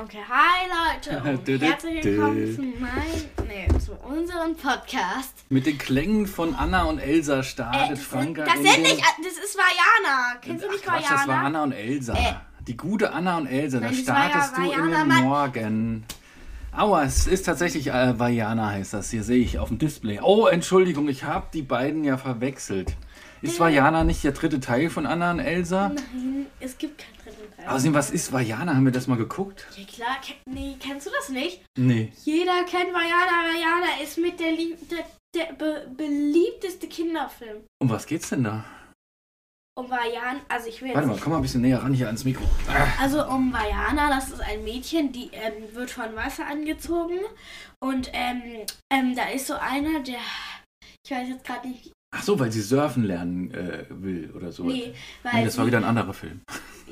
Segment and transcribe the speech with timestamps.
[0.00, 2.10] Okay, hi Leute und Du, du, herzlich du.
[2.10, 5.34] willkommen zu, mein, nee, zu unserem Podcast.
[5.48, 8.44] Mit den Klängen von Anna und Elsa startet Äh, Franka.
[8.44, 10.36] das in sind den- nicht, das ist Vajana.
[10.40, 11.16] Kennst du Ach nicht Quatsch, Vajana?
[11.16, 12.14] das war Anna und Elsa.
[12.14, 12.34] Äh.
[12.68, 15.24] Die gute Anna und Elsa, da Nein, ja startest du in Vajana, den Mann.
[15.24, 16.04] Morgen.
[16.76, 19.10] Aua, es ist tatsächlich äh, Vajana heißt das.
[19.10, 20.20] Hier sehe ich auf dem Display.
[20.22, 22.94] Oh, Entschuldigung, ich habe die beiden ja verwechselt.
[23.42, 25.88] Ist Vajana nicht der dritte Teil von Anna und Elsa?
[25.90, 27.68] Nein, es gibt keinen dritten Teil.
[27.68, 28.74] Außerdem, was ist Vajana?
[28.74, 29.66] Haben wir das mal geguckt?
[29.76, 31.62] ja klar, ke nee, kennst du das nicht?
[31.76, 32.12] Nee.
[32.24, 33.52] Jeder kennt Vajana.
[33.52, 37.64] Vajana ist mit der, lieb der, der be beliebteste Kinderfilm.
[37.80, 38.64] Um was geht's denn da?
[39.78, 42.24] Um Vajana, also ich will Warte mal, komm mal ein bisschen näher ran hier ans
[42.24, 42.42] Mikro.
[42.68, 47.20] Ah, Also um Vajana, das ist ein Mädchen, die ähm, wird von Wasser angezogen.
[47.78, 48.42] Und ähm,
[48.92, 50.18] ähm, da ist so einer, der.
[51.04, 51.92] Ich weiß jetzt gerade nicht.
[52.10, 54.64] Ach so, weil sie surfen lernen äh, will oder so.
[54.64, 55.34] Nee, weil.
[55.34, 56.40] Nee, das war wieder ein anderer Film.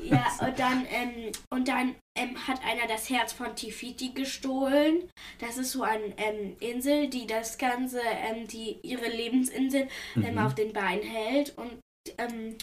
[0.03, 5.09] Ja, und dann, ähm, und dann ähm, hat einer das Herz von Tifiti gestohlen.
[5.39, 10.37] Das ist so eine ähm, Insel, die das Ganze, ähm, die ihre Lebensinsel ähm, Mhm.
[10.37, 11.57] auf den Beinen hält.
[11.57, 11.79] Und,
[12.19, 12.55] ähm,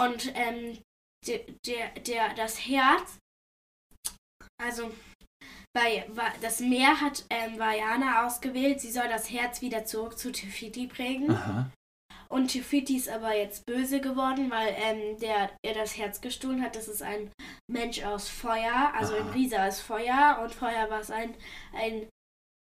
[0.00, 0.78] und ähm,
[1.26, 3.18] der, der, der, das Herz,
[4.60, 4.90] also
[5.74, 6.06] bei,
[6.40, 11.30] das Meer hat ähm, Vajana ausgewählt, sie soll das Herz wieder zurück zu Tifiti bringen.
[11.30, 11.70] Aha.
[12.32, 16.74] Und Tifiti ist aber jetzt böse geworden, weil ähm, der ihr das Herz gestohlen hat.
[16.74, 17.30] Das ist ein
[17.70, 19.32] Mensch aus Feuer, also ein Aha.
[19.32, 20.38] Riese aus Feuer.
[20.42, 21.34] Und vorher war es ein,
[21.74, 22.08] ein,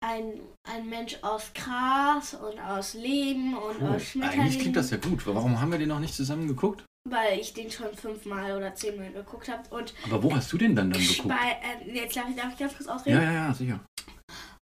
[0.05, 3.95] ein, ein Mensch aus Gras und aus Lehm und Cool.
[3.95, 4.45] aus Schmetterlingen.
[4.45, 5.25] Eigentlich klingt das ja gut.
[5.25, 6.83] Warum haben wir den noch nicht zusammen geguckt?
[7.09, 9.63] Weil ich den schon fünfmal oder zehnmal geguckt habe.
[9.73, 11.29] Und Aber wo hast du den dann dann geguckt?
[11.29, 11.57] bei,
[11.89, 13.15] äh, jetzt darf ich, darf ich ganz kurz ausreden.
[13.21, 13.79] Ja, ja, ja, sicher.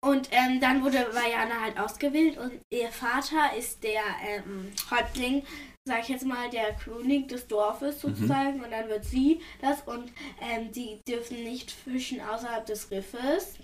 [0.04, 5.44] Und ähm, dann wurde Vajana halt ausgewählt und ihr Vater ist der ähm, Häuptling,
[5.84, 8.62] sag ich jetzt mal, der König des Dorfes sozusagen.
[8.62, 13.58] Und dann wird sie das und ähm, die dürfen nicht fischen außerhalb des Riffes.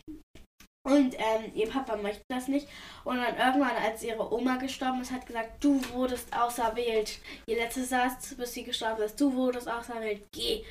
[0.87, 2.69] Und ähm, ihr Papa möchte das nicht.
[3.05, 7.21] Und dann irgendwann, als ihre Oma gestorben ist, hat gesagt, du wurdest auserwählt.
[7.47, 10.27] Ihr letzter Satz, bis sie gestorben ist, du wurdest auserwählt.
[10.33, 10.63] Geh,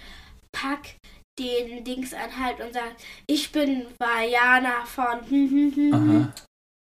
[0.51, 0.97] pack
[1.39, 2.95] den Dings an halt und sag,
[3.27, 6.33] ich bin Vajana von hm, hm, hm,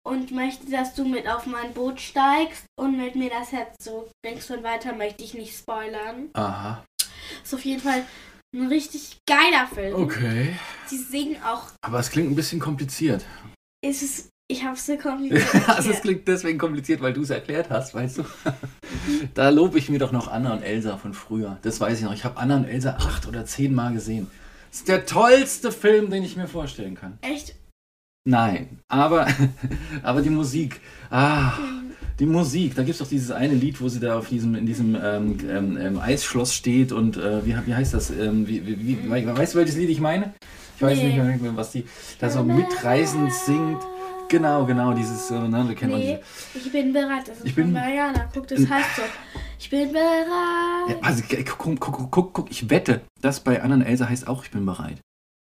[0.05, 4.51] und möchte, dass du mit auf mein Boot steigst und mit mir das Herz zurückbringst
[4.51, 6.29] und weiter möchte ich nicht spoilern.
[6.33, 6.83] Aha.
[7.43, 8.05] Ist auf jeden Fall
[8.53, 9.95] ein richtig geiler Film.
[9.95, 10.55] Okay.
[10.85, 13.25] Sie singen auch, Aber es klingt ein bisschen kompliziert.
[13.83, 15.69] ist es, ich hab's so kompliziert.
[15.69, 18.25] also es klingt deswegen kompliziert, weil du es erklärt hast, weißt du?
[19.33, 21.57] da lobe ich mir doch noch Anna und Elsa von früher.
[21.61, 22.13] Das weiß ich noch.
[22.13, 24.27] Ich habe Anna und Elsa acht oder zehn Mal gesehen.
[24.71, 27.17] Das ist der tollste Film, den ich mir vorstellen kann.
[27.21, 27.55] Echt?
[28.27, 29.27] Nein, aber,
[30.03, 30.81] aber die Musik.
[31.11, 31.53] Ah,
[32.19, 32.75] die Musik.
[32.75, 35.37] Da gibt es doch dieses eine Lied, wo sie da auf diesem, in diesem ähm,
[35.49, 38.09] ähm, ähm, Eisschloss steht und äh, wie, wie heißt das?
[38.09, 40.33] Ähm, wie, wie, wie, weißt du, welches Lied ich meine?
[40.75, 41.17] Ich weiß Nee.
[41.21, 41.85] nicht mehr, was die
[42.19, 43.81] da so mitreißend singt.
[44.37, 46.19] Genau, genau, dieses, äh, ne, wir kennen Nee,
[46.53, 46.65] diese.
[46.65, 47.27] ich bin bereit.
[47.27, 48.29] Das ist Ich von bin- Vajana.
[48.33, 49.01] Guck, das heißt so.
[49.59, 50.89] Ich bin bereit.
[50.89, 51.23] Ja, also,
[51.57, 54.65] guck, guck, guck, guck, ich wette, das bei Anna und Elsa heißt auch, ich bin
[54.65, 54.97] bereit.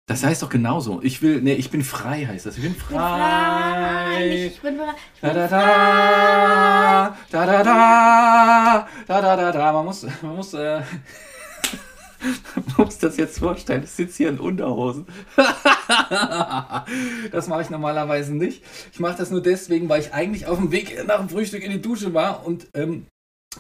[0.10, 1.02] Das heißt doch genauso.
[1.02, 2.56] Ich will, nee, ich bin frei heißt das.
[2.58, 3.20] Ich bin Ich bin frei.
[3.20, 4.46] frei.
[4.48, 4.96] Ich bin bereit.
[5.16, 7.14] Ich Da bin da frei.
[7.32, 9.74] da, da da da, da da da da.
[9.74, 10.82] Man muss, man muss, äh,
[12.56, 13.84] man muss das jetzt vorstellen.
[13.84, 15.06] Ich sitze hier in Unterhosen.
[17.32, 18.64] das mache ich normalerweise nicht.
[18.92, 21.72] Ich mache das nur deswegen, weil ich eigentlich auf dem Weg nach dem Frühstück in
[21.72, 23.08] die Dusche war und ähm,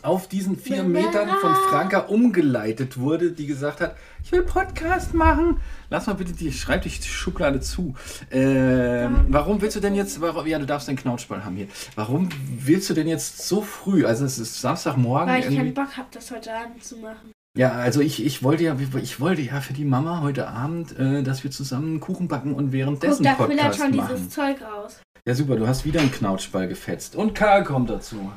[0.01, 1.55] auf diesen vier Metern von.
[1.69, 5.59] Franka umgeleitet wurde, die gesagt hat, ich will Podcast machen.
[5.89, 7.95] Lass mal bitte die, schreib dich die Schublade zu.
[8.31, 11.67] Ähm, warum willst du denn jetzt, warum, ja, du darfst den Knautschball haben hier.
[11.95, 12.29] Warum
[12.59, 15.57] willst du denn jetzt so früh, also es ist Samstagmorgen Weil ich irgendwie?
[15.57, 17.31] keinen Bock habe, das heute Abend zu machen.
[17.57, 21.23] Ja, also ich, ich wollte ja, ich wollte ja für die Mama heute Abend, äh,
[21.23, 24.15] dass wir zusammen einen Kuchen backen und Guck, währenddessen da quillert Podcast schon machen.
[24.15, 25.01] dieses Zeug raus.
[25.25, 27.15] Ja, super, du hast wieder einen Knautschball gefetzt.
[27.15, 28.31] Und Karl kommt dazu.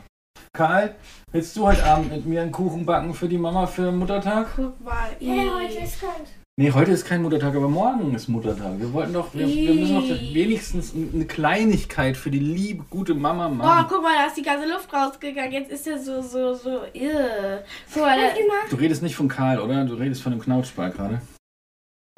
[0.52, 0.94] Karl,
[1.30, 4.48] willst du heute Abend mit mir einen Kuchen backen für die Mama für Muttertag?
[4.56, 5.10] Guck mal.
[5.20, 6.39] Hey, heute ist kalt.
[6.58, 8.78] Nee, heute ist kein Muttertag, aber morgen ist Muttertag.
[8.78, 13.48] Wir wollten doch, wir, wir müssen doch wenigstens eine Kleinigkeit für die liebe, gute Mama
[13.48, 13.86] Boah, machen.
[13.88, 15.52] guck mal, da ist die ganze Luft rausgegangen.
[15.52, 17.64] Jetzt ist er so, so, so, irr.
[17.94, 19.84] Guck mal, da, Du redest nicht von Karl, oder?
[19.86, 21.22] Du redest von dem Knautschball gerade.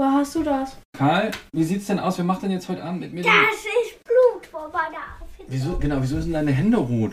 [0.00, 0.76] wo hast du das?
[0.96, 2.18] Karl, wie sieht's denn aus?
[2.18, 3.22] Wer macht denn jetzt heute Abend mit mir?
[3.22, 5.46] den- Das ist Blut meiner Aufhängung.
[5.46, 7.12] Wieso, genau, wieso sind deine Hände rot?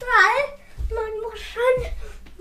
[0.00, 0.58] Weil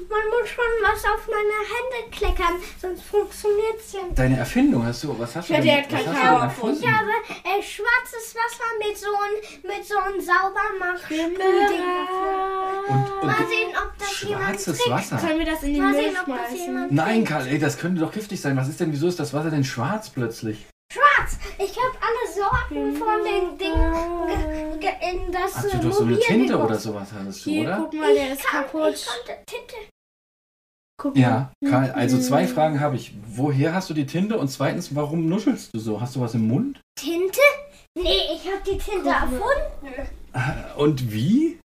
[0.10, 4.18] man muss schon was auf meine Hände kleckern, sonst funktioniert es ja nicht.
[4.18, 6.44] Deine Erfindung, hast du, was hast du Ja, denn, der hat was kein hast du
[6.44, 6.84] erfunden?
[6.84, 7.10] Ich habe
[7.60, 11.40] äh, schwarzes Wasser mit so einem mit so einem Saubermach-Sprühding.
[12.90, 14.98] Und, Mal und sehen, ob das jemand schwarzes trinkt.
[15.12, 15.18] Wasser.
[15.28, 17.24] Können wir das in den Mal sehen, ob das jemand Nein.
[17.24, 18.58] Karl, ey, das könnte doch giftig sein.
[18.58, 20.66] Was ist denn, wieso ist das Wasser denn schwarz plötzlich?
[20.92, 21.38] Schwarz.
[21.60, 25.94] Ich habe alle Sorten von den Dingen ge- ge- in das Ach, äh, du doch
[25.96, 26.66] so eine Tinte gegossen.
[26.66, 27.78] oder sowas hattest du, Hier, oder?
[27.78, 28.94] guck mal, der ist Ich kann, kaputt.
[28.96, 29.76] Ich konnte Tinte.
[31.00, 33.13] Guck Ja, Karl, also zwei Fragen habe ich.
[33.25, 34.38] Woher hast du die Tinte?
[34.38, 36.01] Und zweitens, warum nuschelst du so?
[36.01, 36.81] Hast du was im Mund?
[37.00, 37.40] Tinte?
[37.98, 40.10] Nee, ich habe die Tinte erfunden.
[40.75, 41.57] Und wie?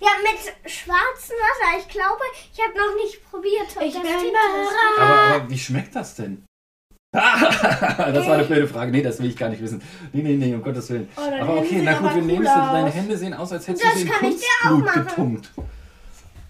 [0.00, 1.78] Ja, mit schwarzem Wasser.
[1.78, 5.00] Ich glaube, ich habe noch nicht probiert, ob Ich das bin Tinte ist.
[5.00, 6.44] Aber, aber wie schmeckt das denn?
[7.12, 8.90] das war eine blöde Frage.
[8.90, 9.80] Nee, das will ich gar nicht wissen.
[10.12, 11.08] Nee, nee, nee, um Gottes Willen.
[11.16, 12.52] Oh, Aber okay, na gut, wir nehmen es.
[12.52, 12.90] Deine.
[12.90, 15.06] Hände sehen aus, als hättest Das du sie in kann ich dir auch Kunstblut machen.
[15.06, 15.50] getunkt.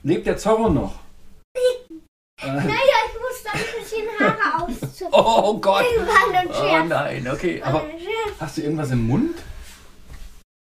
[0.02, 0.94] Lebt der Zorro noch?
[2.43, 5.09] Äh, Naja, ich muss da ein bisschen Haare auszupfen.
[5.12, 5.85] oh Gott.
[6.50, 7.62] Oh nein, okay.
[7.62, 7.85] Aber
[8.41, 9.37] hast du irgendwas im Mund?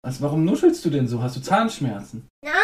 [0.05, 1.23] Was, warum nuschelst du denn so?
[1.23, 2.27] Hast du Zahnschmerzen?
[2.45, 2.55] Nein.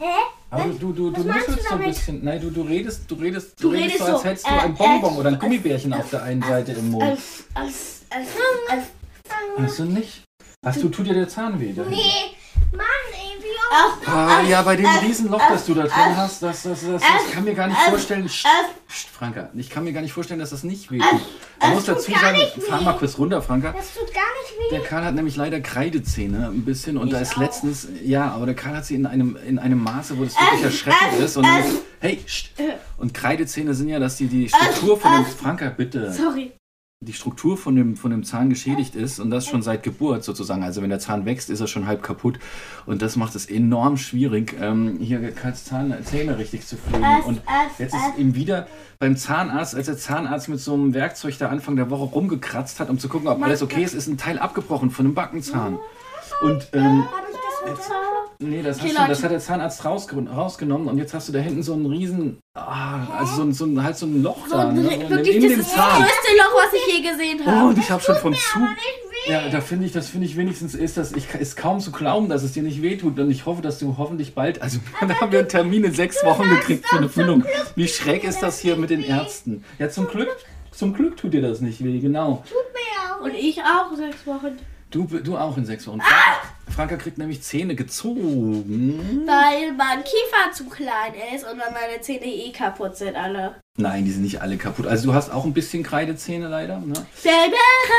[0.00, 0.06] Hä?
[0.50, 2.24] Aber du, du, du Was meinst nuschelst du so ein bisschen.
[2.24, 4.58] Nein, du, du redest, du redest, Du du redest redest so, als hättest du äh,
[4.58, 7.02] ein Bonbon äh, oder ein Gummibärchen auf der einen Seite im Mund.
[7.04, 8.28] Als, als, als,
[8.68, 8.84] als,
[9.58, 10.22] Hast du nicht?
[10.64, 11.72] Hast du, tut dir der Zahn weh?
[11.72, 11.90] dahin?
[11.90, 12.36] Nee.
[12.72, 13.58] Mann, ey, wie Ach, oft?
[14.06, 17.02] Ah, ja, bei dem äh, Riesenloch, das du da drin äh, hast, das, das, das,
[17.02, 18.26] äh, ich kann mir gar nicht äh, vorstellen.
[18.26, 18.48] Psst, äh,
[18.88, 21.08] psst, Franka, ich kann mir gar nicht vorstellen, dass das nicht wehtut.
[21.60, 22.38] Man muss dazu sagen,
[22.68, 23.72] fahr mal kurz runter, Franka.
[23.72, 24.76] Das tut gar nicht weh.
[24.76, 27.40] Der Karl hat nämlich leider Kreidezähne ein bisschen und Ich da ist auch.
[27.42, 30.62] letztens, ja, aber der Karl hat sie in einem, in einem Maße, wo das wirklich
[30.64, 31.36] erschreckend ist.
[31.36, 31.62] Und dann,
[32.00, 32.50] hey, psst.
[32.98, 36.52] und Kreidezähne sind ja, dass die, die Struktur von dem, Franka, bitte, sorry.
[37.02, 40.62] Die Struktur von dem, von dem Zahn geschädigt ist und das schon seit Geburt sozusagen.
[40.62, 42.38] Also wenn der Zahn wächst, ist er schon halb kaputt
[42.84, 47.06] und das macht es enorm schwierig, ähm, hier Zahn, Zähne richtig zu pflegen.
[47.24, 47.40] Und
[47.78, 48.66] jetzt ist ihm wieder
[48.98, 52.90] beim Zahnarzt, als der Zahnarzt mit so einem Werkzeug da Anfang der Woche rumgekratzt hat,
[52.90, 55.78] um zu gucken, ob alles okay ist, ist ein Teil abgebrochen von einem Backenzahn.
[56.42, 57.04] Und ähm,
[57.64, 57.78] mit
[58.40, 61.32] nee, das, Okay, hast du, das hat der Zahnarzt rausge rausgenommen und jetzt hast du
[61.32, 64.46] da hinten so einen riesen, ah, also so ein, so ein, halt so ein Loch
[64.48, 64.82] So, da, ne?
[64.82, 67.68] so wirklich, in das dem ist das größte Loch, was ich je gesehen Oh, habe.
[67.68, 68.62] und ich habe schon vom Zug.
[68.62, 68.72] nicht
[69.26, 69.32] weh.
[69.32, 72.28] Ja, da finde ich, das finde ich wenigstens ist das, ich ist kaum zu glauben,
[72.30, 75.30] dass es dir nicht wehtut und ich hoffe, dass du hoffentlich bald, also dann haben
[75.32, 77.44] wir einen Termin in sechs Wochen gekriegt für eine Füllung.
[77.76, 79.62] Wie schräg ist das hier mit den Ärzten?
[79.78, 80.28] Ja, zum Glück,
[80.70, 82.42] zum Glück tut dir das nicht weh, genau.
[82.48, 83.24] Tut mir auch.
[83.24, 84.56] Und ich auch sechs Wochen.
[84.90, 86.00] Du, du auch in sechs Wochen.
[86.00, 89.24] Franka, Franka kriegt nämlich Zähne gezogen.
[89.26, 93.60] Weil mein Kiefer zu klein ist und dann meine Zähne eh kaputt sind alle.
[93.76, 94.86] Nein, die sind nicht alle kaputt.
[94.86, 96.78] Also du hast auch ein bisschen Kreidezähne leider.
[96.80, 96.92] Ne?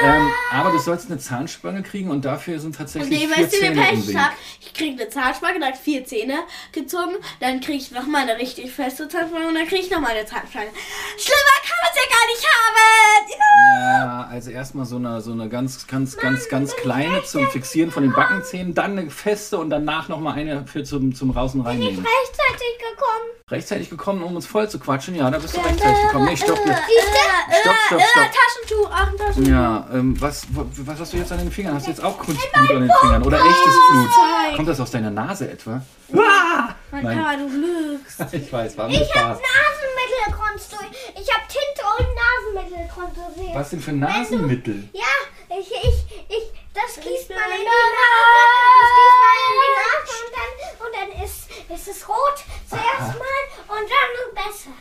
[0.03, 3.57] Ähm, aber du sollst eine Zahnspange kriegen und dafür sind tatsächlich nee, vier weißt du,
[3.57, 4.09] wie Zähne im Pech Weg.
[4.09, 4.31] ich hab?
[4.59, 6.39] Ich krieg eine Zahnspange, dann vier Zähne
[6.71, 10.25] gezogen, dann krieg ich nochmal eine richtig feste Zahnspange und dann krieg ich nochmal eine
[10.25, 10.69] Zahnspange.
[11.17, 13.29] Schlimmer kann man ja gar nicht haben!
[13.29, 13.41] Ja.
[14.01, 18.03] Ja, also erstmal so eine, so eine ganz, ganz, ganz, ganz kleine zum Fixieren von
[18.03, 21.97] den Backenzähnen, dann eine feste und danach nochmal eine für zum, zum Raus- und Reinnehmen.
[21.97, 23.41] Rechtzeitig gekommen.
[23.49, 25.15] Rechtzeitig gekommen, um uns voll zu quatschen?
[25.15, 26.25] Ja, da bist du rechtzeitig gekommen.
[26.25, 26.79] Nee, stopp jetzt.
[26.79, 28.23] Äh, Stopp, stopp, äh, stopp.
[28.31, 29.51] Taschentuch, auch ein Taschentuch.
[29.51, 31.75] Ja, ähm, was, wa- was hast du jetzt an den Fingern?
[31.75, 34.09] Hast du jetzt auch Kunstblut an den Fingern oder echtes Blut?
[34.55, 35.81] Kommt das aus deiner Nase etwa?
[36.09, 37.17] Mein Nein.
[37.17, 38.21] Kamera, du lügst.
[38.33, 39.39] Ich weiß, war mir Ich hab Spaß.
[41.15, 43.55] Ich hab Tinte und Nasenmittel konstruiert.
[43.55, 44.89] Was denn für Nasenmittel?
[44.93, 45.03] Ja,
[45.59, 46.43] ich, ich, ich,
[46.73, 47.93] das gießt man in die bereit.
[47.99, 48.51] Nase.
[48.81, 50.51] Das gießt man in die Nase und dann,
[50.85, 52.37] und dann ist, ist es rot
[52.69, 54.71] zuerst mal und dann besser.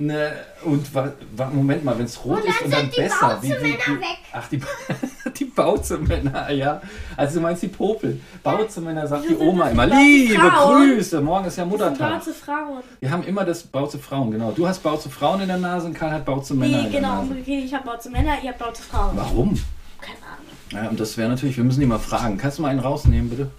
[0.00, 0.30] Ne,
[0.64, 3.38] und wa, wa, Moment mal, wenn es rot dann ist und dann besser.
[3.42, 4.18] Wie, wie, Bauzemänner wie, weg.
[4.32, 4.60] ach, die,
[5.38, 6.80] die Bauzemänner, ja.
[7.16, 8.20] Also du meinst die Popel.
[8.44, 9.88] Bauzemänner sagt die Oma immer.
[9.88, 10.94] Bauze Liebe Frauen.
[10.94, 11.96] Grüße, morgen ist ja Muttertag.
[11.96, 12.82] Schwarze Frauen.
[13.00, 14.52] Wir haben immer das Bauze Frauen, genau.
[14.52, 17.00] Du hast Bauze Frauen in der Nase und Karl hat Bauze Männer Nee, in der
[17.00, 17.14] genau.
[17.16, 17.30] Nase.
[17.30, 17.64] umgekehrt.
[17.64, 19.16] Ich hab Bauze Männer, ihr habt Bauze Frauen.
[19.16, 19.58] Warum?
[20.00, 20.84] Keine Ahnung.
[20.84, 22.38] Ja, und das wäre natürlich, wir müssen die mal fragen.
[22.38, 23.50] Kannst du mal einen rausnehmen, bitte?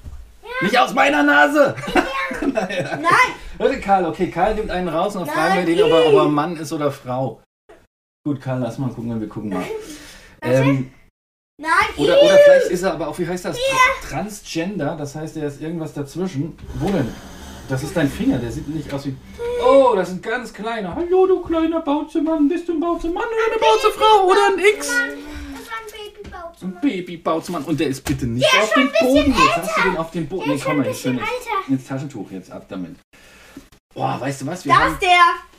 [0.61, 1.75] Nicht aus meiner Nase!
[2.41, 3.05] Nein!
[3.57, 6.13] Warte, Karl, okay, Karl nimmt einen raus und dann fragen wir den, ob er, ob
[6.13, 7.41] er Mann ist oder Frau.
[8.25, 9.63] Gut, Karl, lass mal gucken, wir gucken mal.
[10.41, 10.89] Ähm,
[11.59, 11.69] Nein!
[11.97, 13.57] oder, oder vielleicht ist er aber auch, wie heißt das?
[14.07, 16.57] Transgender, das heißt, er ist irgendwas dazwischen.
[16.75, 17.13] Wo denn?
[17.67, 19.17] Das ist dein Finger, der sieht nicht aus wie.
[19.61, 20.95] Oh, das ist ein ganz kleiner.
[20.95, 22.47] Hallo, du kleiner Bauzemann.
[22.47, 24.91] Bist du ein Bauzemann oder eine Bauzefrau oder ein X?
[26.31, 27.63] Das war ein Babybauzemann.
[27.63, 29.33] Und der ist bitte nicht auf dem Boden.
[29.33, 30.45] Jetzt hast du den auf den Boden.
[30.47, 31.19] Der Nee, komm mal, jetzt, schön.
[31.67, 32.95] jetzt Taschentuch, jetzt ab damit.
[33.93, 34.65] Boah, weißt du was?
[34.65, 35.09] Wir Da haben, ist der!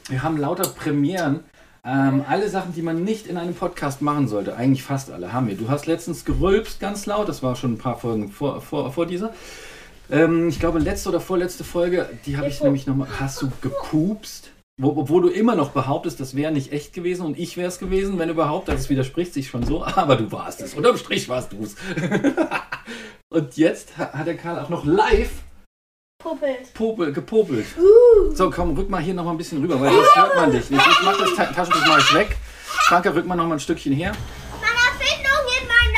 [0.08, 1.44] wir haben lauter Premieren.
[1.82, 5.48] Ähm, alle Sachen, die man nicht in einem Podcast machen sollte, eigentlich fast alle, haben
[5.48, 5.56] wir.
[5.56, 9.06] Du hast letztens gerülpst ganz laut, das war schon ein paar Folgen vor, vor, vor
[9.06, 9.32] dieser.
[10.10, 13.08] Ähm, ich glaube, letzte oder vorletzte Folge, die habe ich nämlich nochmal.
[13.18, 14.49] Hast du gepupst?
[14.82, 17.78] Wo, obwohl du immer noch behauptest, das wäre nicht echt gewesen und ich wäre es
[17.78, 20.72] gewesen, wenn überhaupt, das widerspricht sich schon so, aber du warst es.
[20.72, 21.76] Unterm Strich warst du es.
[23.28, 25.30] und jetzt ha- hat der Karl auch noch live
[26.18, 26.72] Puppelt.
[26.72, 27.66] popel, gepopelt.
[27.78, 28.34] Uh.
[28.34, 30.70] So, komm, rück mal hier noch mal ein bisschen rüber, weil sonst hört man dich
[30.70, 30.86] nicht.
[30.86, 32.36] Ich mach das Ta Taschentuch mal weg.
[32.88, 34.12] Franke, rück mal noch mal ein Stückchen her.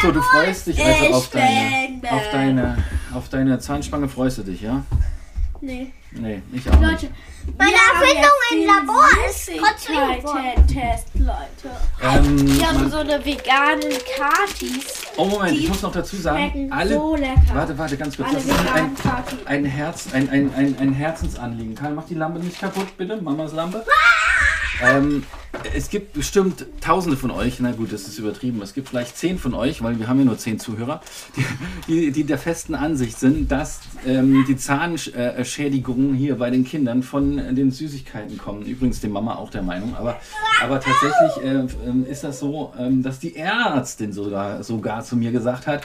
[0.00, 2.84] So, du freust dich also auf deine, auf deine,
[3.14, 4.84] auf deine Zahnspange freust du dich, ja?
[5.64, 5.92] Nee.
[6.10, 6.90] Nee, ich auch nicht.
[6.90, 7.08] Leute,
[7.56, 11.76] Meine wir haben Erfindung im Labor ist trotzdem Süßigkeiten-Test, Leute.
[12.02, 15.04] Ähm, Wir haben so eine veganen Katis.
[15.16, 17.40] oh Moment, ich muss noch dazu sagen, alle, so lecker.
[17.54, 18.96] warte, warte, ganz kurz, Alle das ist ein,
[19.46, 21.76] ein Herz, ein, ein, ein, ein Herzensanliegen.
[21.76, 23.84] Karl, mach die Lampe nicht kaputt, bitte, Mamas Lampe.
[24.82, 25.22] Ähm,
[25.74, 29.38] es gibt bestimmt Tausende von euch, na gut, das ist übertrieben, es gibt vielleicht zehn
[29.38, 31.00] von euch, weil wir haben ja nur zehn Zuhörer,
[31.88, 37.36] die, die, der festen Ansicht sind, dass ähm, die Zahnschädigungen hier bei den Kindern von
[37.54, 38.62] den Süßigkeiten kommen.
[38.62, 40.18] Übrigens die Mama auch der Meinung, aber,
[40.62, 45.30] aber tatsächlich äh, ähm, ist das so, ähm, dass die Ärztin sogar, sogar zu mir
[45.30, 45.82] gesagt hat,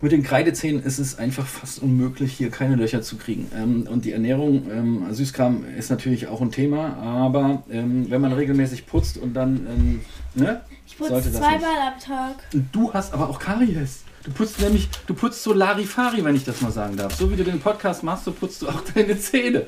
[0.00, 3.50] mit den Kreidezähnen ist es einfach fast unmöglich, hier keine Löcher zu kriegen.
[3.56, 8.32] Ähm, und die Ernährung, ähm, Süßkram ist natürlich auch ein Thema, aber ähm, wenn man
[8.32, 10.00] regelmäßig putzt und dann, ähm,
[10.34, 10.60] ne?
[10.86, 12.36] Ich putze zweimal am Tag.
[12.54, 14.04] Und du hast aber auch Karies.
[14.28, 17.14] Du putzt nämlich, du putzt so Larifari, wenn ich das mal sagen darf.
[17.14, 19.64] So wie du den Podcast machst, so putzt du auch deine Zähne.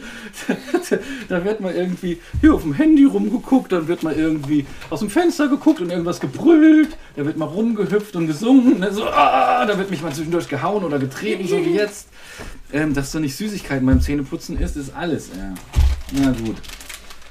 [1.28, 5.08] da wird mal irgendwie hier auf dem Handy rumgeguckt, dann wird mal irgendwie aus dem
[5.08, 6.98] Fenster geguckt und irgendwas gebrüllt.
[7.16, 8.80] Da wird mal rumgehüpft und gesungen.
[8.80, 8.92] Ne?
[8.92, 12.08] So, ah, da wird mich mal zwischendurch gehauen oder getreten, so wie jetzt.
[12.70, 15.28] Ähm, dass du nicht Süßigkeiten beim Zähneputzen isst, ist alles.
[15.28, 15.54] Ja.
[16.20, 16.56] Na gut.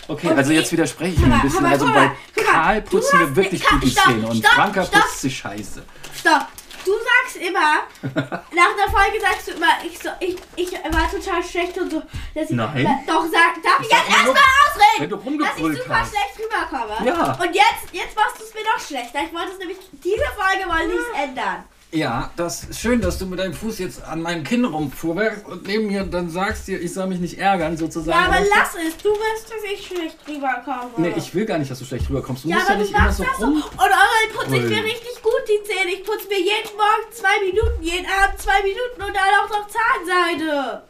[0.07, 1.63] Okay, also jetzt widerspreche ich mir ein bisschen.
[1.63, 5.29] Also bei Karl putzen wir wirklich Stopp, gut die stopp, Zähne und Franka putzt sie
[5.29, 5.83] scheiße.
[6.19, 6.47] Stopp.
[6.89, 11.43] Du sagst immer, nach der Folge sagst du immer, ich, so, ich, ich war total
[11.43, 12.01] schlecht und so.
[12.33, 12.83] Dass ich, Nein.
[13.05, 14.33] Doch, sag, darf ich sag jetzt erstmal
[14.65, 14.99] ausreden?
[14.99, 16.09] wenn du dass ich super hast.
[16.09, 17.05] schlecht rüberkomme.
[17.05, 17.33] Ja.
[17.39, 19.19] Und jetzt, jetzt machst du es mir noch schlechter.
[19.23, 21.63] Ich wollte es nämlich, diese Folge wollte ich es ändern.
[21.91, 25.65] Ja, das ist schön, dass du mit deinem Fuß jetzt an meinem Kinn rumfuhrwerkst und
[25.65, 28.11] neben mir dann sagst dir, ich soll mich nicht ärgern, sozusagen.
[28.19, 28.95] Ja, aber ich- lass es.
[28.97, 30.91] Du wirst, dass ich schlecht rüberkomme.
[30.97, 32.45] Nee, ich will gar nicht, dass du schlecht rüberkommst.
[32.45, 33.45] Du ja, musst aber ja du nicht immer so das so.
[33.45, 33.53] rum.
[33.55, 35.91] Und dann putze ich mir richtig gut die Zähne.
[35.93, 39.67] Ich putze mir jeden Morgen zwei Minuten, jeden Abend zwei Minuten und dann auch noch
[39.67, 40.83] Zahnseide.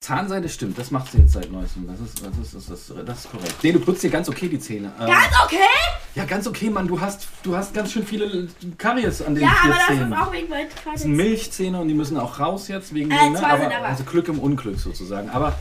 [0.00, 1.86] Zahnseide stimmt, das macht sie jetzt seit neuestem.
[1.86, 3.54] Das ist, das ist, das ist, das ist korrekt.
[3.62, 4.92] Nee, du putzt dir ganz okay die Zähne.
[5.00, 5.56] Ähm, Ganz okay?
[6.16, 6.88] ja, ganz okay, Mann.
[6.88, 10.12] Du hast, du hast ganz schön viele Karies an den Ja, vier aber das Zähnen.
[10.12, 13.24] ist auch wegen meinen Das sind Milchzähne und die müssen auch raus jetzt wegen Äh,
[13.26, 13.46] dem, ne?
[13.46, 15.30] aber, aber- also Glück im Unglück sozusagen.
[15.30, 15.54] Aber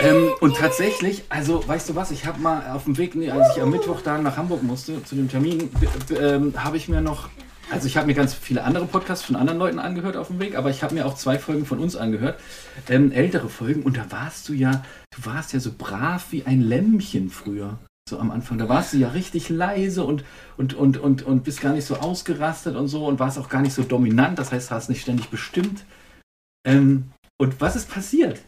[0.00, 3.56] ähm, und tatsächlich, also weißt du was, ich habe mal auf dem Weg, nee, als
[3.56, 7.00] ich am Mittwoch da nach Hamburg musste zu dem Termin, b- ähm, habe ich mir
[7.00, 7.30] noch,
[7.70, 10.56] also ich habe mir ganz viele andere Podcasts von anderen Leuten angehört auf dem Weg,
[10.56, 12.40] aber ich habe mir auch zwei Folgen von uns angehört,
[12.88, 14.84] ähm, ältere Folgen und da warst du ja,
[15.16, 17.78] du warst ja so brav wie ein Lämmchen früher.
[18.08, 20.24] So am Anfang, da warst du ja richtig leise und,
[20.56, 23.62] und, und, und, und bist gar nicht so ausgerastet und so und warst auch gar
[23.62, 25.84] nicht so dominant, das heißt, hast nicht ständig bestimmt.
[26.66, 28.40] Ähm, und was ist passiert?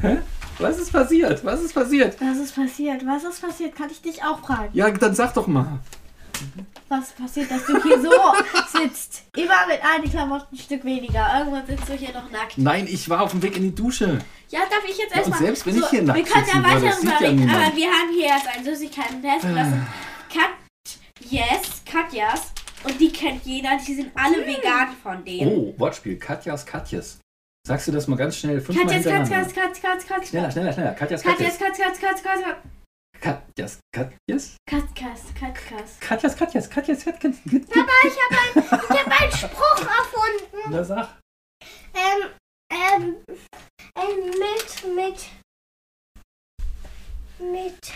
[0.00, 0.18] Hä?
[0.58, 1.44] Was ist passiert?
[1.44, 2.20] Was ist passiert?
[2.20, 3.04] Was ist passiert?
[3.04, 3.74] Was ist passiert?
[3.74, 4.70] Kann ich dich auch fragen.
[4.74, 5.80] Ja, dann sag doch mal.
[6.88, 8.10] Was passiert, dass du hier so
[8.78, 9.22] sitzt?
[9.36, 11.38] Immer mit einem Klamotten ein Stück weniger.
[11.38, 12.58] Irgendwann sitzt du hier noch nackt.
[12.58, 14.18] Nein, ich war auf dem Weg in die Dusche.
[14.50, 15.38] Ja, darf ich jetzt Ja, und erstmal.
[15.38, 18.12] selbst wenn ich hier nackt Wir können ja weiter das sieht ja aber wir haben
[18.14, 19.44] hier jetzt einen Süßigkeiten-Test.
[19.44, 19.86] und Das sind
[20.28, 22.52] Katjes, Katjas.
[22.84, 23.70] Und die kennt jeder.
[23.86, 25.50] Die sind alle vegan von denen.
[25.52, 26.18] Oh, Wortspiel.
[26.18, 27.18] Katjas, Katjes.
[27.66, 29.28] Sagst du das mal ganz schnell fünfmal Katjas, Katjas?
[29.54, 30.28] Katjas, Katjas, Katjas.
[30.28, 30.92] Schneller, schneller, schneller.
[30.94, 31.58] Katjas, Katjas, Katjes.
[31.58, 32.42] Katjas, Katjas, Katjas.
[32.44, 32.56] Katjas,
[33.22, 33.78] Katjes.
[33.92, 34.58] Katjas,
[35.38, 35.98] Katjas.
[36.00, 37.36] Katjas, Katjas, Katjas, Katjas.
[37.70, 40.70] Papa, ich habe ein, ich hab einen Spruch erfunden.
[40.70, 41.20] Na sag.
[41.94, 42.30] Ähm,
[42.72, 43.16] ähm,
[43.94, 45.28] ähm, mit, mit,
[47.38, 47.92] mit.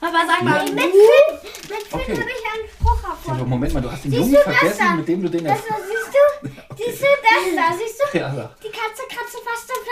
[0.00, 0.64] Papa, sag mal.
[0.64, 2.16] mit fünf, mit fünf Okay.
[2.16, 3.48] habe ich einen Spruch Ja, aber erfunden.
[3.50, 4.94] Moment mal, du hast den Siehst Jungen vergessen, da?
[4.96, 6.48] mit dem du den Das, da, siehst du?
[6.76, 7.76] Siehst du das da?
[7.76, 8.18] Siehst du?
[8.18, 8.60] Ja, sag.
[8.60, 9.82] Die Katze kratze fast am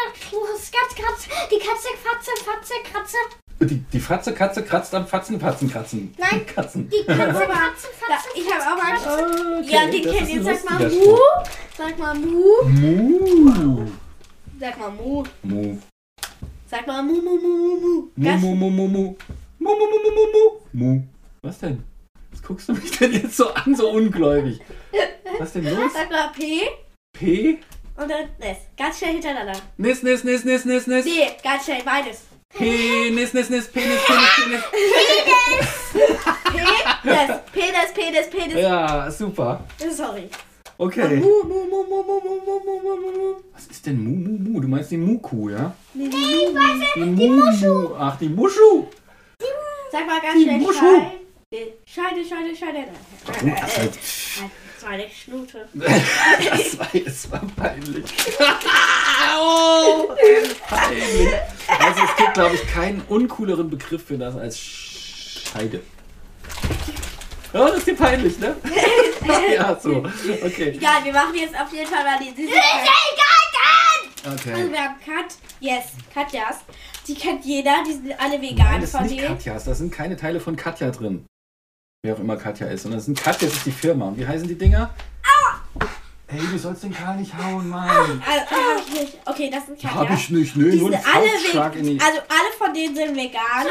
[0.73, 1.29] Katz, Katz.
[1.51, 3.17] Die Katze fatze, fatze, kratze.
[3.59, 6.15] Die, die Fratze, Katze kratzt am Fatzen, Fatzen, Kratzen.
[6.19, 6.45] Nein.
[6.47, 6.91] Katzen.
[6.91, 8.93] Die Katze Papa, kratze, Da, fatze, ich habe auch mal.
[8.97, 10.43] Ah, Okay, Ja, die das kennt ihr.
[10.45, 11.19] Sag mal Mu.
[11.77, 12.63] Sag mal Mu.
[12.65, 13.87] Mu.
[14.61, 15.25] Sag mal Mu.
[15.43, 15.79] Mu.
[16.71, 18.11] Sag mal Mu, Mu, Mu, Mu, Mu.
[18.17, 19.17] Mu, mu, mu, mu, mu.
[19.59, 20.45] Mu, mu, mu, mu, mu, mu.
[20.73, 21.03] Mu.
[21.43, 21.83] Was denn?
[22.31, 24.61] Was guckst du mich denn jetzt so an, so ungläubig?
[25.39, 25.93] Was denn los?
[25.93, 26.63] Sag mal P
[27.13, 27.59] P?
[27.97, 28.59] und dann S.
[28.77, 29.59] Ganz schnell hintereinander.
[29.79, 31.05] Nis, nis, nis, nis, nis, nis.
[31.05, 32.23] Nee, ganz schnell beides.
[32.51, 34.63] Penis, nis, nis, Penis, Penis, Penis.
[37.03, 38.55] Penis, Penis, Penis, Penis.
[38.61, 39.65] Ja, super.
[39.91, 40.29] Sorry.
[40.79, 41.17] Okay.
[41.17, 43.35] Mu, mu, mu, mu, mu, mu, mu, mu, mu, mu, mu.
[43.55, 44.61] Was ist denn Mu, Mu, Mu?
[44.61, 45.75] Du meinst die Muku, ja?
[45.95, 47.43] Nee, die Mu.
[47.57, 48.85] Die Mu, Ach, die Muschu.
[49.91, 50.61] Sag mal ganz schnell.
[50.63, 51.73] Scheide.
[51.87, 52.89] Scheide, Scheide, Scheide.
[53.27, 55.69] Oh, das, war, Das war eine Schnute.
[55.75, 58.05] das war jetzt mal peinlich.
[59.39, 60.09] oh,
[60.69, 61.29] peinlich.
[61.79, 65.83] Also es gibt, glaube ich, keinen uncooleren Begriff für das als Scheide.
[67.53, 68.57] Oh, das ist dir peinlich, ne?
[69.55, 69.99] ja, so.
[69.99, 70.71] Okay.
[70.71, 72.89] Egal, wir machen jetzt auf jeden Fall mal die Süßigkeit.
[74.27, 74.73] Also okay.
[74.73, 76.57] wir haben Kat, yes, Katjas.
[77.09, 79.37] Die kennt jeder, die sind alle vegan Nein, das von sind nicht denen.
[79.37, 81.25] Katjas, da sind keine Teile von Katja drin.
[82.03, 82.83] Wer auch immer Katja ist.
[82.83, 84.09] Sondern das sind Katja, das ist die Firma.
[84.09, 84.93] Und wie heißen die Dinger?
[86.29, 87.89] Hey, du sollst den Karl nicht hauen, Mann.
[87.89, 88.21] Also,
[88.51, 89.19] hab ich nicht.
[89.25, 89.95] Okay, das sind Katjas.
[89.95, 90.57] Hab ich nicht?
[90.57, 92.01] Die Nur sind ein alle in die...
[92.01, 93.67] Also alle von denen sind vegan.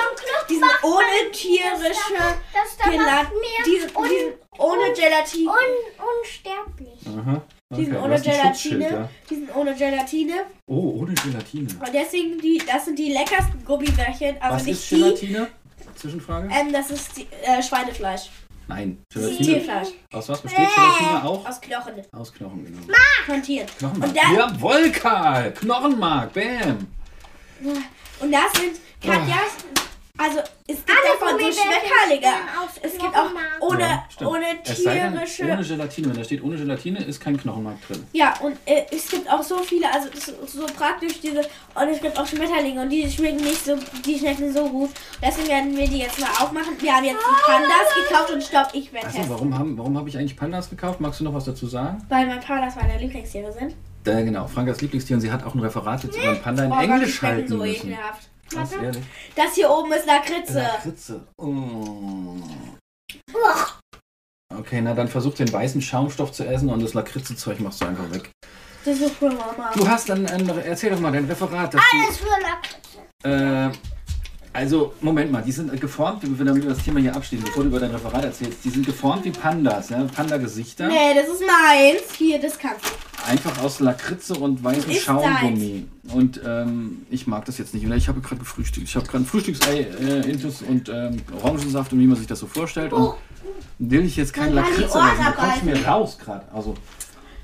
[0.50, 2.14] Die sind ohne tierische
[2.54, 5.50] Das da Gelat macht mir die, sind- die sind ohne Gelatine.
[5.50, 7.00] un unsterblich.
[7.08, 7.42] Aha.
[7.74, 8.90] Die sind Okay, ohne Gelatine.
[8.92, 9.10] ja.
[9.28, 10.34] Die sind ohne Gelatine.
[10.68, 11.68] Oh, ohne Gelatine.
[11.68, 14.36] Und deswegen, die, das sind die leckersten Gummibärchen.
[14.40, 14.96] Also Was nicht ist die.
[14.98, 15.48] Gelatine?
[15.96, 16.50] Zwischenfrage?
[16.54, 18.30] Ähm, das ist die, äh, Schweinefleisch.
[18.68, 19.58] Nein, Das ist Gelatine.
[19.58, 19.88] Tierfleisch.
[20.14, 21.48] Aus was besteht Gelatine auch?
[21.50, 21.94] Aus Knochen.
[22.12, 22.94] Aus Knochen, genau.
[23.26, 23.68] Von Tieren.
[23.80, 24.12] Knochenmark.
[24.12, 25.54] Und dann- Jawohl, Karl!
[25.54, 26.88] Knochenmark, bam!
[28.20, 29.56] Und das sind Katjas.
[30.18, 33.30] Also es gibt Alle davon so aus Es gibt auch
[33.60, 35.44] ohne, Ja, ohne Es sei denn, tierische.
[35.44, 36.08] ohne Gelatine.
[36.10, 38.06] Wenn da steht ohne Gelatine, ist kein Knochenmark drin.
[38.14, 41.90] Ja, und äh, es gibt auch so viele, also das ist so praktisch diese, und
[41.90, 44.90] es gibt auch Schmetterlinge und die schmecken nicht so, die schmecken so gut.
[45.22, 46.80] Deswegen werden wir die jetzt mal aufmachen.
[46.80, 49.34] Wir haben jetzt die Pandas gekauft und stopp, ich werde Achso, testen.
[49.36, 51.02] warum habe warum hab ich eigentlich Pandas gekauft?
[51.02, 52.02] Magst du noch was dazu sagen?
[52.08, 53.76] Weil mein Pandas meine Lieblingstiere sind.
[54.06, 56.72] Äh, genau, Frankas Lieblingstier und sie hat auch ein Referat jetzt über einen Panda in
[56.72, 57.90] Oh Gott, Englisch schmecken halten so müssen.
[57.90, 58.30] ekelhaft.
[58.52, 59.04] Ganz ehrlich.
[59.36, 60.60] Das hier oben ist Lakritze.
[60.60, 61.28] Lakritze.
[61.38, 62.38] Oh.
[64.54, 68.10] Okay, na dann versuch den weißen Schaumstoff zu essen und das Lakritze-Zeug machst du einfach
[68.12, 68.32] weg.
[68.86, 69.72] Das ist für Mama.
[69.76, 71.84] Du hast dann, ein, erzähl doch mal dein Referat dazu.
[71.94, 73.72] Alles für Lakritze.
[73.74, 73.78] Äh,
[74.54, 77.80] also, Moment mal, die sind geformt, damit wir das Thema hier abschließen, bevor du über
[77.80, 78.64] dein Referat erzählst.
[78.64, 80.06] Die sind geformt wie Pandas, ja?
[80.16, 80.88] Panda-Gesichter.
[80.88, 82.14] Nee, das ist meins.
[82.18, 82.90] Hier, das kannst du.
[83.26, 85.86] Einfach aus Lakritze und weißem Ist Schaumgummi.
[86.14, 87.84] Und ähm, ich mag das jetzt nicht.
[87.84, 88.88] Ich habe gerade gefrühstückt.
[88.88, 92.40] Ich habe gerade ein Frühstücksei, äh, Intus und ähm, Orangensaft und wie man sich das
[92.40, 92.94] so vorstellt.
[92.94, 93.16] Und
[93.80, 95.00] will ich jetzt kein Lakritze essen.
[95.00, 95.86] Da kommt mir abreißen.
[95.86, 96.46] raus gerade.
[96.54, 96.76] Also,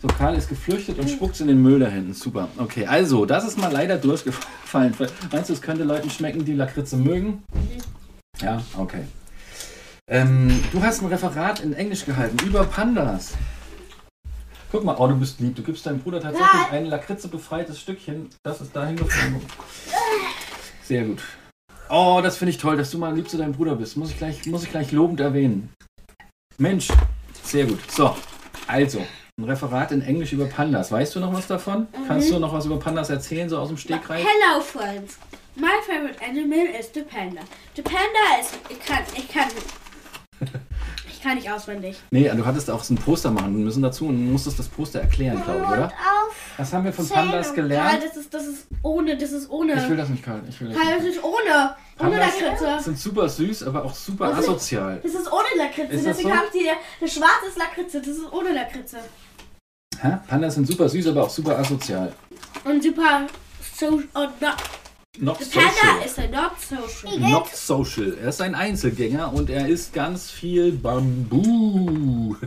[0.01, 2.13] so Karl ist geflüchtet und spuckt in den Müll da hinten.
[2.13, 2.47] Super.
[2.57, 4.93] Okay, also, das ist mal leider durchgefallen.
[5.31, 7.43] Meinst du, es könnte Leuten schmecken, die Lakritze mögen?
[8.39, 9.03] Ja, okay.
[10.07, 13.33] Ähm, du hast ein Referat in Englisch gehalten über Pandas.
[14.71, 15.55] Guck mal, oh, du bist lieb.
[15.55, 18.29] Du gibst deinem Bruder tatsächlich ein Lakritze-befreites Stückchen.
[18.41, 19.41] Das ist dahin geflogen.
[20.83, 21.21] Sehr gut.
[21.89, 23.97] Oh, das finde ich toll, dass du mal lieb zu deinem Bruder bist.
[23.97, 25.73] Muss ich gleich, muss ich gleich lobend erwähnen.
[26.57, 26.87] Mensch,
[27.43, 27.79] sehr gut.
[27.91, 28.15] So,
[28.65, 29.05] also,
[29.37, 30.89] ein Referat in Englisch über Pandas.
[30.89, 31.87] Weißt du noch was davon?
[32.07, 34.25] Kannst du noch was über Pandas erzählen, so aus dem Stegreif?
[34.25, 35.17] Hello, friends.
[35.57, 37.41] My favorite animal is the panda.
[37.75, 38.57] The panda ist.
[38.69, 39.03] Ich kann.
[39.17, 39.49] Ich kann.
[41.21, 42.01] Ich kann nicht auswendig.
[42.09, 45.39] Nee, du hattest auch so ein Poster machen müssen dazu und musstest das Poster erklären,
[45.43, 45.85] glaube ich, oder?
[45.85, 46.35] auf.
[46.57, 47.21] Was haben wir von Zähne.
[47.21, 48.03] Pandas gelernt?
[48.03, 49.15] das ist, das ist ohne.
[49.15, 49.73] Das ist ohne.
[49.75, 50.41] Ich will das nicht, Karl.
[50.49, 51.17] Ich will das Karl, das nicht.
[51.17, 51.35] ist ohne.
[51.99, 52.83] Ohne Pandas Lakritze.
[52.83, 54.99] sind super süß, aber auch super ist- asozial.
[55.03, 55.93] Das ist ohne Lakritze.
[55.93, 56.35] Ist das Deswegen so?
[56.41, 56.65] haben sie.
[56.99, 57.99] Das schwarze ist Lakritze.
[57.99, 58.97] Das ist ohne Lakritze.
[60.01, 60.17] Hä?
[60.27, 62.13] Pandas sind super süß, aber auch super asozial.
[62.65, 63.27] Und super.
[63.79, 63.87] So.
[63.89, 64.07] Und
[65.19, 66.03] not, the panda social.
[66.03, 67.19] is a not social.
[67.19, 68.17] Not social.
[68.17, 72.35] Er ist ein Einzelgänger und er isst ganz viel Bambu.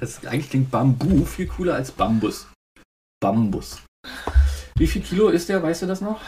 [0.00, 2.48] Das eigentlich klingt Bambu viel cooler als Bambus.
[3.20, 3.82] Bambus.
[4.76, 5.62] Wie viel Kilo ist der?
[5.62, 6.20] Weißt du das noch?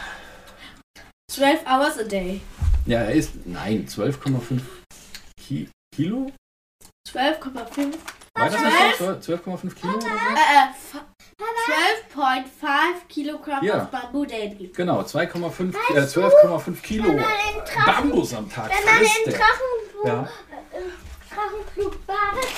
[1.33, 2.41] 12 hours a day.
[2.87, 3.33] Ja, er ist.
[3.47, 4.61] Nein, 12,5
[5.41, 6.31] Ki Kilo?
[7.11, 7.95] 12,5.
[8.35, 9.35] War das nicht so?
[9.35, 10.07] 12,5 Kilo oder so?
[10.07, 11.18] Äh, äh,
[12.15, 13.83] 12,5 Kilogramm Ja.
[13.83, 14.71] of Bamboo Daily.
[14.75, 17.19] Genau, 2,5 äh, 12,5 Kilo
[17.87, 19.41] Bambus am Tag Wenn man frisst in der.
[19.41, 20.23] Drachenblut, Ja.
[20.73, 20.83] äh,
[21.35, 22.49] Drachenblut badet,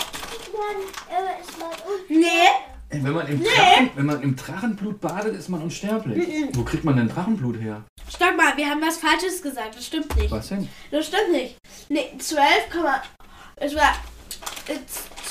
[0.53, 0.77] dann
[1.11, 2.21] äh, ist man unten.
[2.21, 2.49] Nee,
[2.89, 6.29] Wenn man, im Drachen, wenn man im Drachenblut badet, ist man unsterblich.
[6.55, 7.85] Wo kriegt man denn Drachenblut her?
[8.09, 9.77] stopp mal, wir haben was Falsches gesagt.
[9.77, 10.31] Das stimmt nicht.
[10.31, 10.69] Was denn?
[10.91, 11.57] Das stimmt nicht.
[11.89, 12.47] Nee, 12,
[13.57, 13.95] es war
[14.69, 14.79] äh,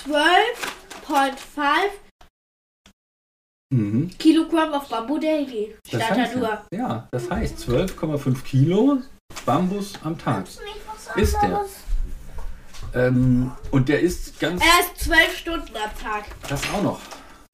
[0.07, 1.89] 12,5
[3.71, 4.09] Mhm.
[4.17, 5.75] Kilogramm of Bamboo Daily.
[5.91, 6.47] Das heißt, nur.
[6.47, 8.97] ja, ja, das heißt 12,5 Kilo
[9.45, 10.45] Bambus am Tag.
[11.15, 11.65] Ist der?
[12.95, 14.63] Ähm, und der ist ganz.
[14.63, 16.25] Er ist 12 Stunden am Tag.
[16.47, 16.99] Das auch noch.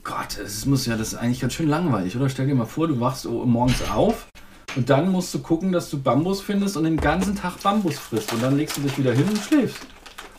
[0.04, 2.30] Gott, es muss ja, das ist eigentlich ganz schön langweilig, oder?
[2.30, 4.28] Stell dir mal vor, du wachst morgens auf
[4.76, 8.32] und dann musst du gucken, dass du Bambus findest und den ganzen Tag Bambus frisst.
[8.32, 9.86] Und dann legst du dich wieder hin und schläfst.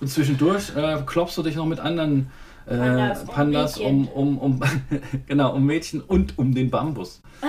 [0.01, 2.31] Und zwischendurch äh, klopfst du dich noch mit anderen
[2.67, 4.61] äh, Pandas, um um, um, um,
[5.27, 7.23] genau, um Mädchen und um den Bambus.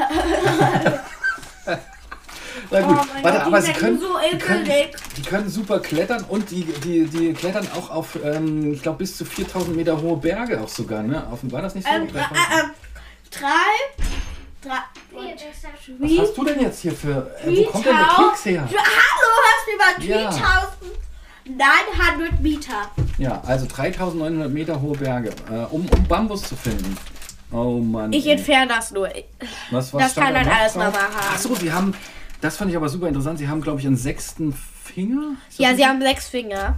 [2.72, 4.66] Na gut, oh warte, aber sie können, so die können,
[5.16, 9.16] die, können, super klettern und die, die, die klettern auch auf, ähm, ich glaube, bis
[9.16, 11.28] zu 4000 Meter hohe Berge auch sogar, ne?
[11.32, 11.94] Auf, war das nicht so?
[11.94, 12.72] Ähm, äh, ähm
[13.30, 13.48] drei,
[14.62, 14.80] drei,
[15.12, 15.36] drei,
[16.00, 18.68] Was hast du denn jetzt hier für, äh, wo kommt denn der Keks her?
[18.68, 18.80] Hallo,
[19.44, 21.07] hast du über 3000
[21.50, 22.92] 900 Meter.
[23.18, 26.98] Ja, also 3900 Meter hohe Berge, äh, um, um Bambus zu finden.
[27.52, 28.12] Oh Mann.
[28.12, 29.10] Ich entferne das nur.
[29.72, 31.34] Was, was das kann halt dann alles nochmal haben.
[31.34, 31.94] Achso, sie haben,
[32.42, 35.36] das fand ich aber super interessant, sie haben, glaube ich, einen sechsten Finger?
[35.50, 36.76] So ja, sie haben sechs Finger.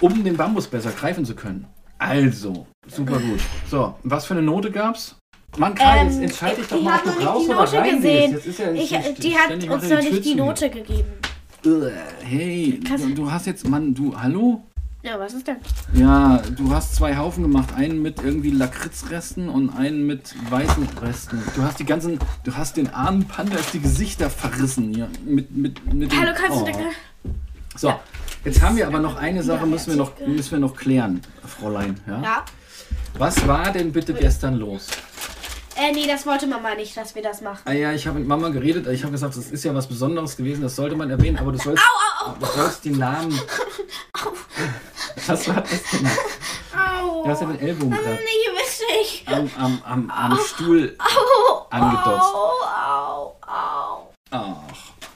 [0.00, 1.66] Um den Bambus besser greifen zu können.
[1.98, 3.40] Also, super gut.
[3.70, 5.16] So, was für eine Note gab's?
[5.58, 8.40] Mann, Karl, ähm, jetzt entscheide ähm, ich doch mal, ob du raus oder rein gesehen.
[8.76, 11.12] Ja, Die hat uns noch nicht die Note gegeben.
[11.62, 14.64] Hey, du, du hast jetzt, Mann, du, hallo?
[15.02, 15.56] Ja, was ist denn?
[15.92, 17.74] Ja, du hast zwei Haufen gemacht.
[17.74, 21.42] Einen mit irgendwie Lakritzresten und einen mit weißen Resten.
[21.54, 25.08] Du hast die ganzen, du hast den armen Pandas die Gesichter verrissen hier.
[25.24, 26.64] Mit, mit, mit Hallo, kannst oh.
[26.64, 26.76] du denn...
[27.76, 27.94] So,
[28.44, 32.00] jetzt haben wir aber noch eine Sache, müssen wir noch, müssen wir noch klären, Fräulein.
[32.06, 32.22] Ja?
[32.22, 32.44] Ja.
[33.16, 34.88] Was war denn bitte gestern los?
[35.80, 37.62] Äh, nee, das wollte Mama nicht, dass wir das machen.
[37.64, 38.86] Ah ja, ich habe mit Mama geredet.
[38.88, 41.58] Ich habe gesagt, das ist ja was Besonderes gewesen, das sollte man erwähnen, aber du
[41.58, 41.82] sollst,
[42.38, 43.40] du sollst die Namen.
[45.26, 46.06] Was war das denn?
[46.76, 47.24] Au.
[47.24, 49.28] Du hast ja den Ellbogen gerade Nee, ihr wisst nicht.
[49.28, 51.66] am, am, am, am Stuhl Au.
[51.70, 52.34] angedotzt.
[52.34, 54.10] Au, au, au.
[54.30, 54.54] Ach,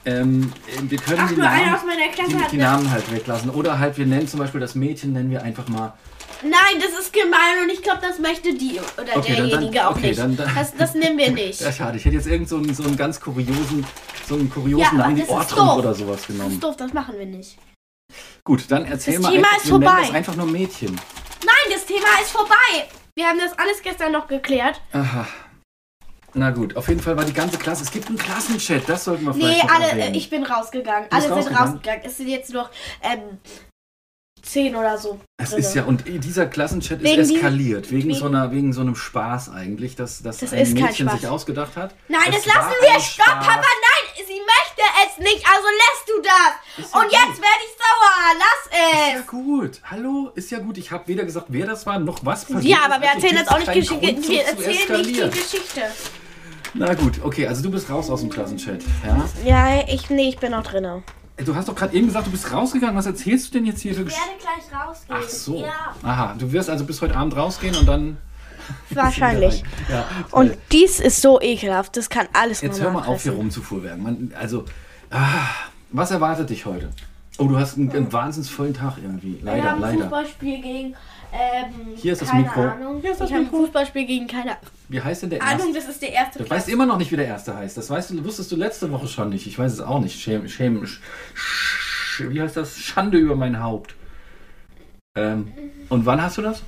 [0.05, 0.51] ähm,
[0.81, 1.79] wir können Ach, die, Namen,
[2.27, 3.49] die, die Namen halt weglassen.
[3.51, 5.93] Oder halt, wir nennen zum Beispiel das Mädchen, nennen wir einfach mal.
[6.49, 9.85] Nein, das ist gemein und ich glaube, das möchte die oder Okay, dann- derjenige dann-
[9.87, 10.19] auch okay, nicht.
[10.19, 11.59] dann- dann- das, das nehmen wir nicht.
[11.65, 13.85] Ja, schade, ich hätte jetzt irgend so einen, so einen ganz kuriosen,
[14.27, 15.77] so einen kuriosen Ja, Namen wie das doof.
[15.77, 16.51] oder sowas Das genommen.
[16.53, 17.57] ist doof, das machen wir nicht.
[18.43, 20.01] Gut, dann erzähl Das mal Thema ist wir vorbei.
[20.01, 20.95] das einfach nur Mädchen.
[21.45, 22.87] Nein, das Thema ist vorbei.
[23.15, 24.81] Wir haben das alles gestern noch geklärt.
[24.91, 25.25] Aha.
[26.37, 27.83] Na gut, auf jeden Fall war die ganze Klasse.
[27.83, 30.15] Es gibt einen Klassenchat, das sollten wir vielleicht Nee, alle, erwähnen.
[30.15, 31.07] ich bin rausgegangen.
[31.09, 31.71] Alle sind rausgegangen?
[31.73, 32.01] rausgegangen.
[32.03, 32.69] Es sind jetzt noch
[33.01, 33.39] ähm,
[34.45, 35.19] zehn oder so.
[35.37, 35.61] Es drinne.
[35.61, 38.95] ist ja, und dieser Klassenchat Wegen ist eskaliert, wegen, wegen- so einer, wegen so einem
[38.95, 41.93] Spaß eigentlich, dass, dass Das ein Mädchen sich ausgedacht hat.
[42.07, 42.99] Nein, Es das lassen wir.
[42.99, 43.45] Stopp, Spaß.
[43.47, 46.91] Papa, nein, sie möchte es nicht, also lässt du das.
[46.93, 47.41] Ja Und jetzt gut.
[47.41, 48.39] werde ich sauer.
[48.39, 49.27] Lass Ist ja es.
[49.27, 49.81] gut.
[49.91, 50.77] Hallo, ist ja gut.
[50.77, 53.37] Ich habe weder gesagt, wer das war, noch was passiert Ja, aber wir Also erzählen
[53.37, 54.01] jetzt auch nicht Geschichte.
[54.29, 55.81] Wir erzählen nicht die Geschichte.
[56.73, 58.81] Na gut, okay, also du bist raus aus dem Klassenchat.
[59.05, 59.29] Ja?
[59.79, 61.03] Ja, ich, nee, ich bin noch drin.
[61.37, 62.95] Du hast doch gerade eben gesagt, du bist rausgegangen.
[62.95, 65.19] Was erzählst du denn jetzt hier Ich werde gleich rausgehen.
[65.21, 65.61] Ach so.
[65.61, 65.95] Ja.
[66.03, 68.17] Aha, du wirst also bis heute Abend rausgehen und dann.
[68.89, 69.63] Wahrscheinlich.
[69.89, 70.05] Ja.
[70.31, 71.97] Und dies ist so ekelhaft.
[71.97, 74.01] Das kann alles Jetzt hör mal auf, hier rumzufuhrwerken.
[74.01, 74.65] Man, also,
[75.11, 75.47] ah,
[75.91, 76.89] was erwartet dich heute?
[77.37, 79.37] Oh, du hast einen, einen wahnsinns vollen Tag irgendwie.
[79.41, 80.03] Wir Leider, haben ein leider.
[80.03, 80.95] Fußballspiel gegen.
[81.37, 82.61] Ähm, Hier ist das keine Mikro.
[82.61, 83.01] Ahnung.
[83.01, 83.65] Hier ist das ich habe ein Mikro.
[83.65, 84.55] Fußballspiel gegen keine
[84.87, 85.55] Wie heißt denn der erste?
[85.55, 85.73] Ahnung.
[85.73, 86.39] Das ist der erste.
[86.39, 86.59] Du Platz.
[86.59, 87.75] weißt immer noch nicht, wie der erste heißt.
[87.77, 89.45] Das weißt du, wusstest du letzte Woche schon nicht.
[89.47, 90.19] Ich weiß es auch nicht.
[90.19, 91.01] Schäm, schäm, sch,
[91.33, 92.77] sch, wie heißt das?
[92.77, 93.95] Schande über mein Haupt.
[95.17, 95.51] Ähm,
[95.89, 96.63] und wann hast du das?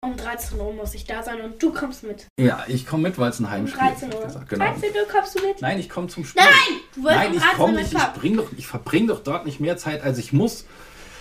[0.00, 2.26] Um 13 Uhr muss ich da sein und du kommst mit.
[2.38, 4.14] Ja, ich komme mit, weil es ein Heimspiel 13 ist.
[4.14, 4.20] hab Uhr.
[4.20, 4.48] ich gesagt.
[4.50, 4.64] Genau.
[4.64, 5.60] 13 Uhr kommst du mit?
[5.60, 6.40] Nein, ich komme zum Spiel.
[6.42, 6.80] Nein!
[6.94, 7.92] Du wirst Nein, um ich 13 komme Uhr nicht.
[7.92, 8.12] Ich, kommen.
[8.14, 10.66] bring doch, ich verbringe doch dort nicht mehr Zeit, als ich muss.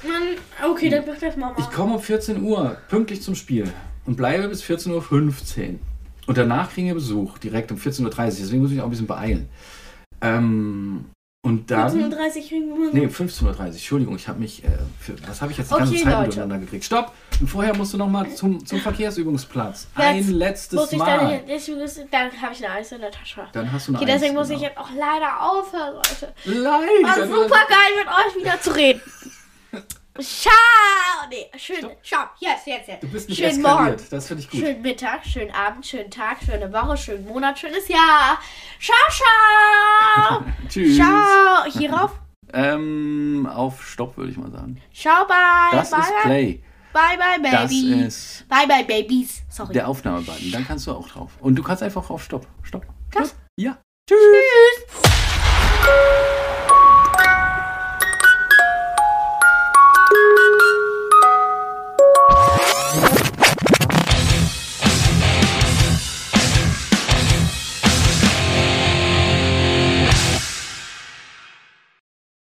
[0.04, 1.56] Mann, okay, dann mach das Mama.
[1.58, 3.72] Ich komme um 14 Uhr pünktlich zum Spiel
[4.06, 5.80] und bleibe bis 14.15 Uhr.
[6.28, 8.10] Und danach kriegen wir Besuch, direkt um 14.30 Uhr.
[8.26, 9.50] Deswegen muss ich mich auch ein bisschen beeilen.
[10.22, 11.06] Ähm,
[11.44, 11.90] und dann.
[12.12, 12.90] 14.30 Uhr.
[12.92, 13.66] Nee, 15.30 Uhr.
[13.68, 14.64] Entschuldigung, ich habe mich.
[14.66, 16.28] Äh, für, was habe ich jetzt die Okay, ganze Zeit Leute.
[16.28, 16.84] miteinander gekriegt?
[16.84, 17.14] Stopp!
[17.40, 19.88] Und vorher musst du nochmal zum, zum Verkehrsübungsplatz.
[19.96, 21.18] Jetzt Ein letztes muss ich Mal.
[21.18, 23.48] dann, deswegen muss- dann habe ich eine Eis in der Tasche.
[23.54, 24.70] Dann hast du eine Okay, deswegen Eins, muss ich genau.
[24.70, 26.34] jetzt auch leider aufhören, Leute.
[26.46, 27.04] Leider.
[27.04, 29.02] War super geil mit euch wieder zu reden.
[30.22, 30.54] Ciao!
[31.30, 31.90] Nee, schön.
[32.02, 32.32] Stopp.
[32.40, 33.04] Jetzt, jetzt, jetzt.
[33.04, 33.98] Du bist nicht Schönen eskaliert.
[34.00, 34.08] Morgen.
[34.10, 34.60] Das finde ich gut.
[34.60, 38.40] Schönen Mittag, schönen Abend, schönen Tag, schöne Woche, schönen Monat, schönes Jahr.
[38.80, 40.44] Ciao, ciao!
[40.70, 40.96] Tschüss.
[40.96, 41.66] ciao!
[41.72, 42.12] Hierauf?
[42.54, 44.82] Ähm, auf Stopp würde ich mal sagen.
[44.94, 45.36] Ciao, bye!
[45.72, 46.22] Das bye, ist bye.
[46.24, 46.64] Play.
[46.94, 48.02] Bye, bye, Das baby.
[48.06, 49.42] ist Bye, bye, babies.
[49.50, 49.74] Sorry.
[49.74, 50.52] der Aufnahmebutton.
[50.52, 51.32] Dann kannst du auch drauf.
[51.42, 52.48] Und du kannst einfach auf Stopp.
[52.64, 52.86] Stopp.
[53.12, 53.36] Das?
[53.60, 53.78] Ja.
[54.10, 54.18] Tschüss.
[54.90, 56.32] Tschüss.